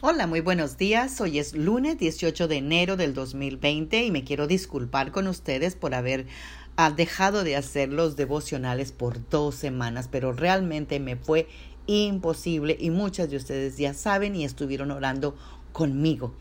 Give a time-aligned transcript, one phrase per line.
[0.00, 1.20] Hola, muy buenos días.
[1.20, 5.92] Hoy es lunes 18 de enero del 2020 y me quiero disculpar con ustedes por
[5.92, 6.26] haber
[6.76, 11.48] ah, dejado de hacer los devocionales por dos semanas, pero realmente me fue
[11.88, 15.34] imposible y muchas de ustedes ya saben y estuvieron orando
[15.72, 16.32] conmigo.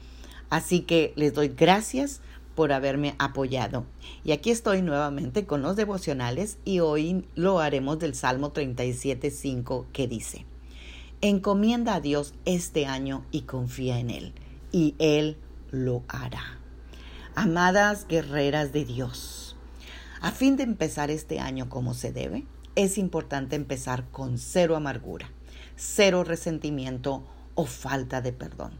[0.51, 2.21] Así que les doy gracias
[2.53, 3.87] por haberme apoyado.
[4.23, 10.07] Y aquí estoy nuevamente con los devocionales y hoy lo haremos del Salmo 37.5 que
[10.07, 10.45] dice.
[11.21, 14.33] Encomienda a Dios este año y confía en Él,
[14.71, 15.37] y Él
[15.71, 16.59] lo hará.
[17.33, 19.55] Amadas guerreras de Dios,
[20.21, 22.45] a fin de empezar este año como se debe,
[22.75, 25.31] es importante empezar con cero amargura,
[25.75, 28.73] cero resentimiento o falta de perdón,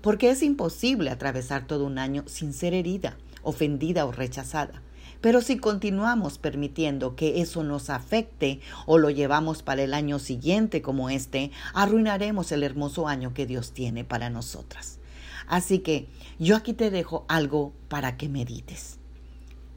[0.00, 4.80] porque es imposible atravesar todo un año sin ser herida, ofendida o rechazada.
[5.24, 10.82] Pero si continuamos permitiendo que eso nos afecte o lo llevamos para el año siguiente
[10.82, 14.98] como este, arruinaremos el hermoso año que Dios tiene para nosotras.
[15.46, 18.98] Así que yo aquí te dejo algo para que medites.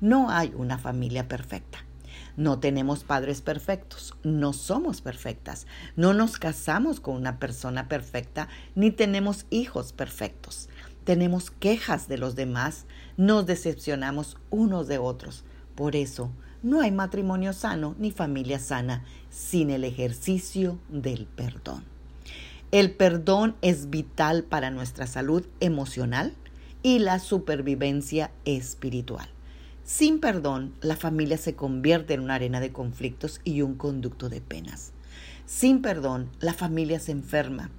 [0.02, 1.77] No hay una familia perfecta.
[2.35, 8.91] No tenemos padres perfectos, no somos perfectas, no nos casamos con una persona perfecta, ni
[8.91, 10.67] tenemos hijos perfectos
[11.08, 12.83] tenemos quejas de los demás,
[13.16, 15.45] nos decepcionamos unos de otros.
[15.73, 16.31] Por eso,
[16.63, 21.85] no hay matrimonio sano ni familia sana sin el ejercicio del perdón.
[22.72, 26.33] El perdón es vital para nuestra salud emocional
[26.83, 29.30] y la supervivencia espiritual.
[29.85, 34.41] Sin perdón, la familia se convierte en una arena de conflictos y un conducto de
[34.41, 34.91] penas.
[35.45, 37.69] Sin perdón, la familia se enferma.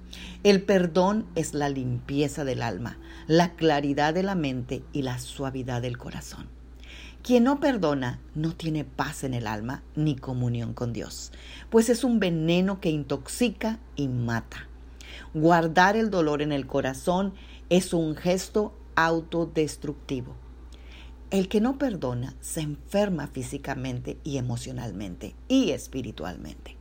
[0.43, 5.81] El perdón es la limpieza del alma, la claridad de la mente y la suavidad
[5.81, 6.47] del corazón.
[7.21, 11.31] Quien no perdona no tiene paz en el alma ni comunión con Dios,
[11.69, 14.67] pues es un veneno que intoxica y mata.
[15.33, 17.33] Guardar el dolor en el corazón
[17.69, 20.35] es un gesto autodestructivo.
[21.29, 26.78] El que no perdona se enferma físicamente y emocionalmente y espiritualmente.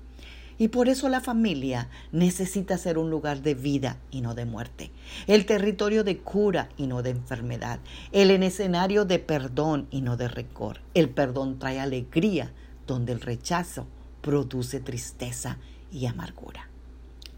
[0.59, 4.91] Y por eso la familia necesita ser un lugar de vida y no de muerte,
[5.29, 7.79] el territorio de cura y no de enfermedad,
[8.11, 10.81] el escenario de perdón y no de rencor.
[10.95, 12.51] El perdón trae alegría
[12.87, 13.87] donde el rechazo
[14.21, 15.59] produce tristeza
[15.93, 16.69] y amargura.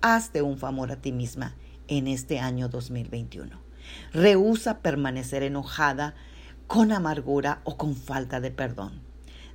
[0.00, 1.54] Hazte un favor a ti misma
[1.88, 3.60] en este año 2021.
[4.12, 6.14] Rehúsa permanecer enojada
[6.66, 9.09] con amargura o con falta de perdón.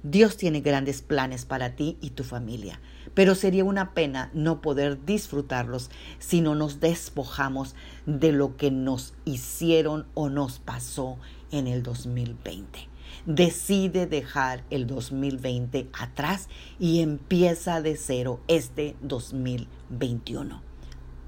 [0.08, 2.80] Dios tiene grandes planes para ti y tu familia,
[3.16, 5.90] pero sería una pena no poder disfrutarlos
[6.20, 7.74] si no nos despojamos
[8.06, 11.18] de lo que nos hicieron o nos pasó
[11.50, 12.88] en el 2020.
[13.26, 20.62] Decide dejar el 2020 atrás y empieza de cero este 2021.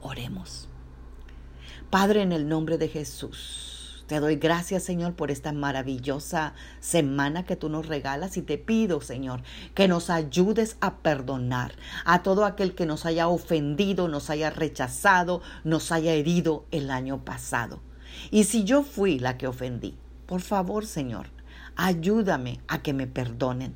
[0.01, 0.69] Oremos.
[1.89, 3.66] Padre, en el nombre de Jesús.
[4.07, 9.01] Te doy gracias, Señor, por esta maravillosa semana que tú nos regalas y te pido,
[9.01, 9.41] Señor,
[9.75, 11.73] que nos ayudes a perdonar
[12.05, 17.25] a todo aquel que nos haya ofendido, nos haya rechazado, nos haya herido el año
[17.25, 17.81] pasado.
[18.31, 21.27] Y si yo fui la que ofendí, por favor, Señor,
[21.75, 23.75] ayúdame a que me perdonen.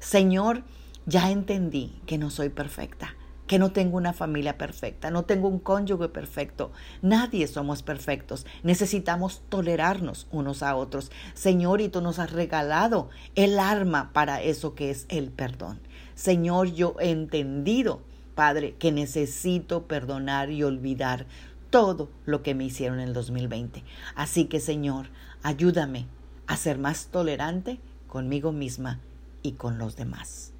[0.00, 0.62] Señor,
[1.04, 3.17] ya entendí que no soy perfecta
[3.48, 6.70] que no tengo una familia perfecta, no tengo un cónyuge perfecto.
[7.02, 8.46] Nadie somos perfectos.
[8.62, 11.10] Necesitamos tolerarnos unos a otros.
[11.34, 15.80] Señor, y tú nos has regalado el arma para eso que es el perdón.
[16.14, 18.02] Señor, yo he entendido,
[18.34, 21.26] Padre, que necesito perdonar y olvidar
[21.70, 23.82] todo lo que me hicieron en el 2020.
[24.14, 25.08] Así que, Señor,
[25.42, 26.06] ayúdame
[26.46, 29.00] a ser más tolerante conmigo misma
[29.42, 30.52] y con los demás.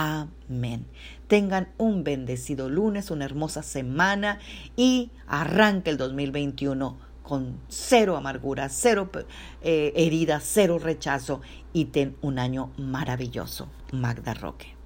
[0.00, 0.86] Amén.
[1.26, 4.38] Tengan un bendecido lunes, una hermosa semana
[4.76, 9.10] y arranque el 2021 con cero amargura, cero
[9.60, 11.40] eh, herida, cero rechazo
[11.72, 13.70] y ten un año maravilloso.
[13.90, 14.77] Magda Roque.